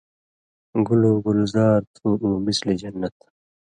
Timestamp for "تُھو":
1.93-2.09